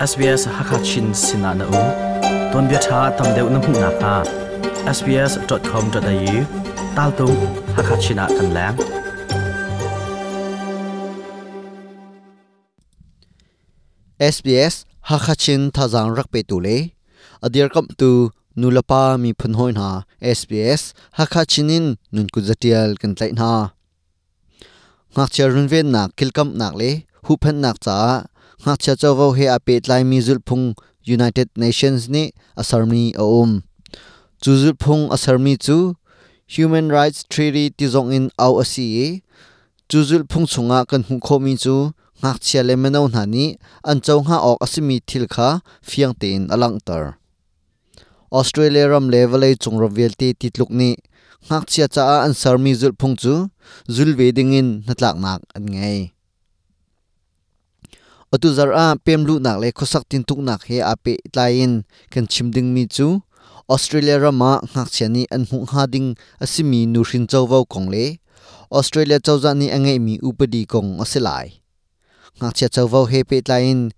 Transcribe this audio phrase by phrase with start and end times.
[0.00, 1.80] SBS Hakachin Sinana U.
[2.52, 4.14] Ton bia tha tam deuh na hmu na kha
[4.96, 6.36] sbs.com.au
[6.96, 7.26] tal tu
[7.76, 8.76] Hakachina kan lang.
[14.34, 14.74] SBS
[15.10, 16.78] Hakachin thazang rak pe tu le.
[17.44, 18.10] Adir kam tu
[18.60, 19.88] nulapa mi phun hoi na.
[20.38, 20.82] SBS
[21.18, 23.52] Hakachinin nun ku zatial kan tlai na.
[25.12, 26.90] Ngak cha run ven nak kilkam nak le.
[27.26, 27.98] Hu phan nak cha
[28.64, 30.76] ngak cha chawo he ape tlai mi zul phung
[31.16, 33.24] United Nations ni asarmi a
[34.42, 35.96] chu zul phung asarmi chu
[36.56, 39.08] Human Rights Treaty ti zong in au asi e.
[39.88, 43.56] chu zul phung chunga kan hu kho mi chu ngak chia le meno na ni
[43.90, 45.48] an chau nga ok asimi thil kha
[45.88, 47.16] fiang tein alang tar.
[48.38, 50.90] Australia ram level ei chung rovial te titluk ni
[51.48, 53.34] ngak chia cha an sarmi zul phung chu
[53.94, 56.12] zul veding in natlak nak an ngai
[58.30, 62.24] atu zar a pem lu nak le khosak tin tuk nak he ape tlain kan
[62.32, 63.06] chimding mi chu.
[63.66, 68.22] Australia rama ngak chiani an hu ha ding asimi nu hrin chawwa kong le.
[68.70, 71.48] Australia chawza ni angai mi upadi kong aselai
[72.38, 73.90] ngak chia chawwa he pe tlain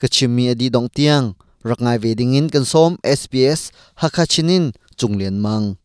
[0.00, 1.34] kachimi adi dong tiang.
[1.60, 3.68] Rakngai veding in kan som SBS
[4.00, 5.76] hakachinin chunglen mang.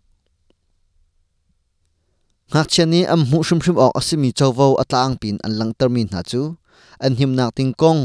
[2.53, 6.21] Ngak chiani am mu shrim shrim ok asimi chawwa atlang pin an lang termin ha
[6.23, 6.55] chu
[6.99, 8.01] an him nak ting kong.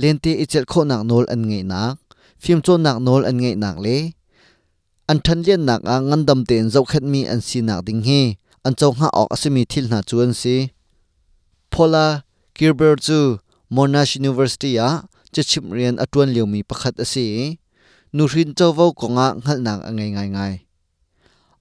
[0.00, 1.64] Lente ichel kho nak nol an ngei
[2.42, 3.96] phim chon nak nol an ngei nak le.
[5.10, 8.02] An than lian nak a ngan dam ten zau khat mi an si nak ding
[8.08, 8.20] he.
[8.66, 10.56] An chau ha ok asimi thil na chu si.
[11.72, 12.06] Phola
[12.56, 13.18] kirber chu
[13.74, 14.88] monash university a
[15.34, 17.24] chachim rian atwan liu mi pakhat ase
[18.14, 20.54] nu rin chau vo konga ngal nak angai ngai ngai.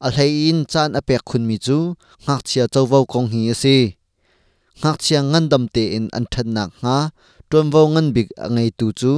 [0.05, 0.07] A
[1.49, 1.57] mi
[4.81, 6.97] ngak chia ngan dam te in an than nak nga.
[7.49, 9.13] Ton vo ngan big angai tu chu.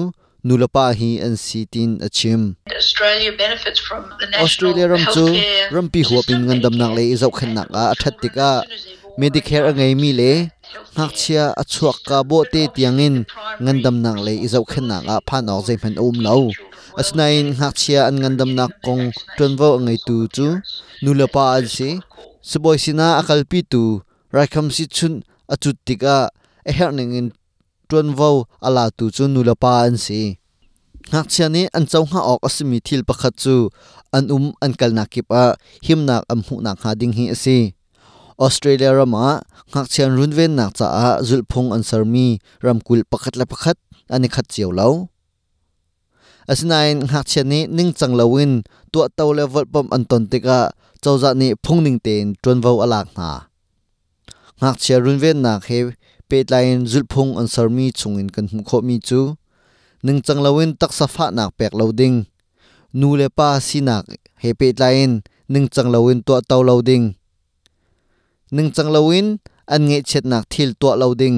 [0.46, 2.42] Nulapa hi an si tin achim
[4.38, 5.26] Australia ram chu.
[5.74, 7.84] rampi huapin ngan dam nak le izau khan nak a.
[8.22, 8.52] Tika
[9.18, 10.34] Medicare angai mi le.
[10.96, 13.16] Ngak chia achuak ka bo te tiangin
[13.64, 15.16] ngan dam nak le izau khan nak a.
[15.28, 16.52] Phan ok zai man um lo
[17.02, 19.04] asnain ngak chia an ngan dam nak kong
[19.38, 20.48] ton vo angai tu chu.
[21.04, 21.90] Nulapa al si.
[22.50, 23.84] Suboi sina akal pi tu.
[24.36, 25.14] Raikam si chun
[25.54, 26.18] achut tika
[26.70, 27.28] a her ningin
[27.90, 28.30] tuan vo
[28.68, 30.22] ala tu chu nulapa an si.
[31.12, 33.70] Ngak chiani an chau nga ok asimi thil pakhat chu
[34.16, 35.44] an um an kal na kip a
[35.86, 37.58] himnak am hu nak ha ding hi ase
[38.46, 39.26] Australia rama
[39.72, 42.28] ngak chian runven nak cha a zulphung an sarmi
[42.66, 43.78] ramkul pakhat la pakhat
[44.14, 44.90] ani khat chiaw lo
[46.52, 48.52] asinain ngak chiani ning chang lawin
[48.92, 50.60] to tau level pam an ton tika
[51.04, 53.30] chawza ni phungning ten tuan vo alak na
[54.60, 55.80] ngak chia runven nak he
[56.30, 59.36] petlain zulphung an sarmi chungin kan hmu kho mi chu.
[60.06, 62.18] Ning changlawin taksa pha nak pek loading
[62.94, 64.06] nu le pa sinak
[64.42, 65.12] he petlain
[65.50, 67.06] ning changlawin to taw loading
[68.56, 69.28] ning changlawin
[69.74, 71.38] an nge chet nak thil to loading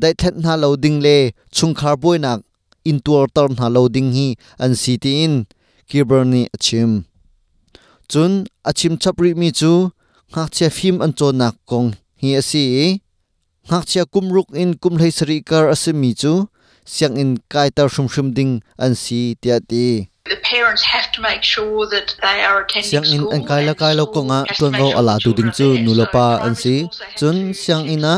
[0.00, 1.16] dai that na loading le
[1.56, 2.40] chungkhar boy nak
[2.90, 4.28] in tur tar na loading hi
[4.64, 5.34] an city in.
[5.88, 7.06] Kiberni achim
[8.10, 9.90] chun achim chapri mi chu
[10.32, 11.88] ngak che phim an chon nak kong.
[12.20, 12.64] Hi asi
[13.68, 16.32] ngak chia kumruk in kumhlei sari kar asimi chu
[16.84, 18.52] siang in kai tar shum shum ding
[18.84, 20.08] an si tia ti.
[22.88, 25.68] Siang in an kai la kai lo ko nga tuan vo ala tu ding chu
[25.84, 26.76] nulopa an si.
[27.18, 28.14] chun siang ina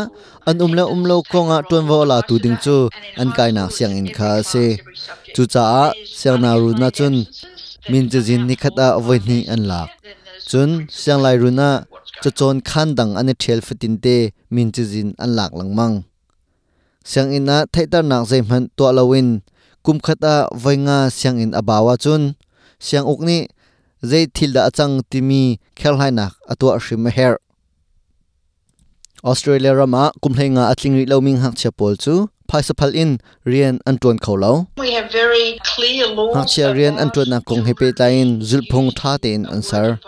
[0.49, 2.77] an umla umlo ko nga tuan vo ala tu ding chu
[3.23, 4.65] an kai na siang in kha se
[5.35, 7.15] chu cha siang na ru na chun
[7.91, 10.00] min che jin ni khata voi ni an lak
[10.49, 11.71] chun siang lai ru na
[12.23, 14.17] cho chon khan dang ani thel fitin te
[14.55, 15.95] min che jin an lak lang mang.
[17.11, 19.29] Siang ina thaitar nak zai man to lawin
[19.85, 22.23] kum khata vainga siang in abawa chun.
[22.87, 23.39] Siang ukni
[24.11, 25.43] zai thil da achang timi
[25.79, 27.35] khel hai nak atwa shrim her.
[29.23, 32.15] Australia rama kumhlenga atling ri loming hak chapol chu
[32.51, 33.11] phaisapal in
[33.45, 38.41] rian antuan kholo We have very clear laws hak rian antuan na kong hepe tain
[38.41, 40.01] zulphung tha ten ansar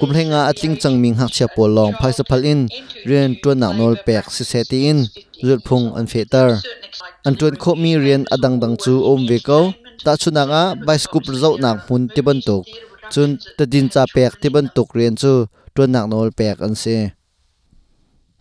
[0.00, 2.60] kumhlenga atling changming hak chia pol long phaisapal in.
[3.04, 4.98] Rian tuan nak nol pek si seti in.
[5.44, 6.56] Zulphung an fetar
[7.28, 11.84] antuan kho mi rian adang dang chu om ve ko ta chunanga baiskup zau nak
[11.86, 12.64] mun tiban tuk.
[13.12, 15.32] Chun tadin cha pek tiban tuk rian chu
[15.76, 17.12] tuan nak nol pek an se.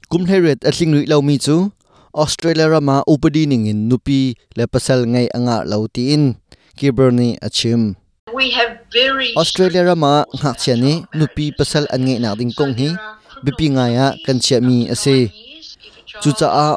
[0.10, 1.76] Kumhleret atling ri lo mi chu.
[2.10, 6.24] Australia rama upadi ningin nupi le pasal ngai anga lauti in.
[6.80, 7.99] Kiberni achim
[9.36, 12.90] Australia rama ngak chiani nupi pasal an ngai nak ding kong hi
[13.44, 15.32] bipi nga ya kan chia mi ase
[16.22, 16.70] chu cha a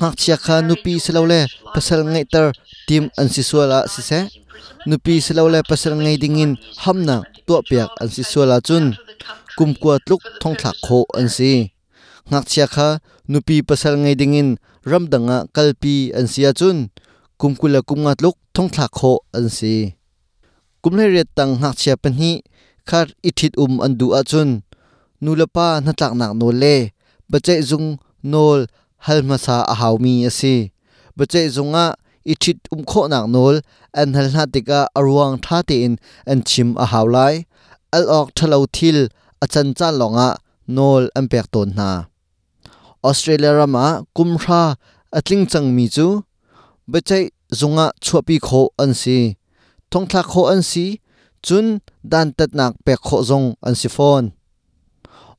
[0.00, 1.40] ngak chia kha nupi selole
[1.74, 2.46] pasal ngai ter
[2.88, 4.20] tim an si suala si se
[4.88, 6.52] nupi selole pasal ngai dingin
[6.84, 7.16] hamna
[7.46, 8.96] to piak an si suala chun.
[9.56, 11.52] kumkwa tluk thong thak kho an si
[12.30, 12.88] ngak chia kha
[13.32, 14.48] nupi pasal ngai dingin
[14.90, 16.78] ramdanga kalpi an sia chun.
[17.40, 19.74] Kumkula kumnga tluk thong thak kho an si
[20.84, 22.32] kumle ret tang ngak chia pan hi
[22.88, 24.50] khar ithit um an du a chun
[25.24, 26.74] nulapa na tlak nak no le
[27.30, 27.88] bachai zung
[28.32, 28.60] nol
[29.06, 30.54] halmasa a hawmi ase
[31.16, 31.86] bachai zunga
[32.32, 33.54] ithit um kho nak nol
[34.00, 35.94] an hal na tika arwang tha te in
[36.32, 37.34] an chim a hawlai
[37.96, 38.98] al ok thalo thil
[39.44, 40.28] a chan chan longa
[40.76, 41.88] nol an pek ton na
[43.08, 44.62] australia rama kumra
[45.16, 46.06] atling chang mi chu
[46.92, 47.24] bachai
[47.58, 49.18] zunga chuapi kho an si
[49.92, 50.86] ทงทลักโคอันซี
[51.46, 51.66] จุน
[52.12, 54.22] ดันตัดนักเปกโคจงอันซิฟอน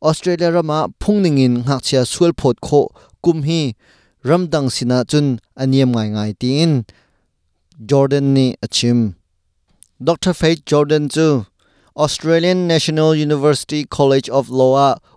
[0.03, 2.69] ออสเตรเลียรามาพุ่งนิ่งินหักเชียสวลพดโค
[3.25, 3.61] กุมฮี
[4.29, 5.25] รัมดังสินาจุน
[5.59, 6.71] อันเยียมง่ายง่ายตีน
[7.89, 8.99] จอร์แดนนี่อชิม
[10.05, 11.27] ดรเฟย์จอร์แดนจู
[12.03, 14.73] Australian National University College of Law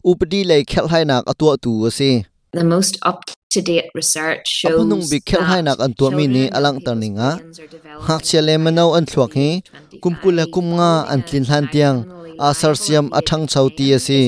[0.06, 2.10] อุปดีเลยเค่ไหนักอตัวตัวสิ
[2.52, 6.24] the most up to date research shows apunung bi khel hai nak an to mi
[6.34, 7.30] ni alang tar ninga
[8.06, 9.50] hak chele manau an thluak hi
[10.02, 11.98] kumpula kumnga an tlin hlan tiang
[12.48, 14.20] asar siam athang chauti ase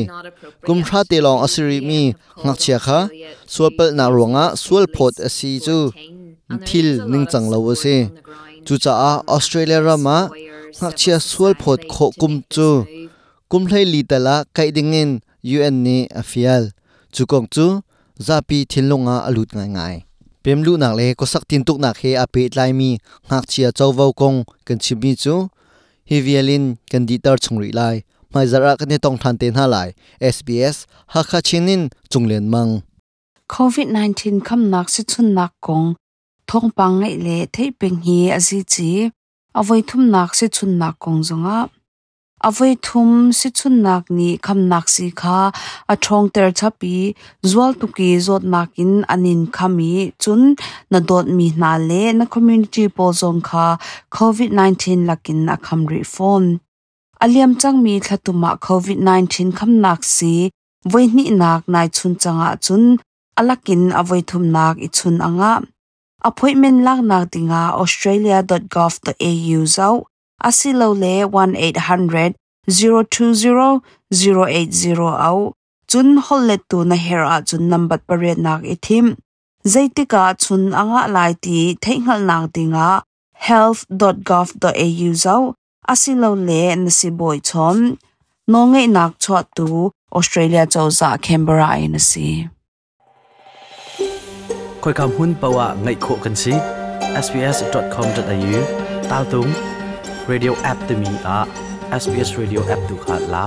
[0.66, 2.00] kumhra te long asiri mi
[2.44, 3.00] ngak chia kha
[3.54, 5.78] sualpal na ronga sual phot asi chu
[6.66, 7.96] thil ning chang lo ase
[8.66, 10.18] chu cha a australia rama
[10.80, 12.68] ngak chia sual phot kho kum chu
[13.50, 15.10] kum hlai li tala kai dingin
[15.66, 16.62] un ni afial
[17.14, 17.66] chu kong chu
[18.26, 19.96] zapi thilunga alut ngai ngai.
[20.42, 22.90] Pemlu nak le ko sak tin tuk nak he ape tlai mi,
[23.28, 25.34] ngak chia chowo kong kan chimi chu.
[26.08, 27.96] Hi vialin kan di tar chungri lai
[28.32, 29.88] mai zara kan tong than te ha lai
[30.34, 30.76] sbs
[31.12, 32.72] ha kha chinin chunglen mang.
[33.54, 35.94] Covid 19 kham nak si chun nak kong,
[36.48, 39.10] thong pang ngai le thei peng hi azi chi.
[39.58, 41.58] Avoi thum nak si chun nak kong zonga.
[42.48, 45.38] Avoi thum si chun nak ni kham nak si kha
[45.92, 46.96] a thong ter chapi
[47.50, 49.92] zwal tu ki zot nakin anin khami
[50.22, 50.40] chun
[50.90, 53.66] na dot mi na le na community pol zong kha
[54.16, 56.48] covid 19 lakin a kham ri phone
[57.24, 60.34] aliam chang mi thatuma covid 19 kham nak si
[60.90, 62.84] voi ni nak nai chun changa chun
[63.40, 65.52] alakin avoi thum nak i chun anga
[66.28, 69.94] appointment lak nak dinga australia.gov.au zau
[70.48, 72.34] asilo le 1800
[72.68, 75.52] 020 080 au.
[75.90, 79.06] Chun hollet tu na her a chun number pare nak ithim
[79.72, 82.88] zaitika chun anga lai ti theingal nak dinga
[83.46, 85.42] health.gov.au zau
[85.92, 87.78] asilo le nasiboi chom
[88.52, 89.66] nongai nak chwa tu
[90.18, 92.28] australia chawza canberra in si
[94.82, 96.54] khoi kam hun pawa ngai kho kan si
[97.24, 98.60] sbs.com.au
[99.10, 99.50] tal tung
[100.28, 101.46] radio app te me a
[102.02, 103.44] sbs radio app tu kha la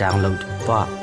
[0.00, 1.01] download pa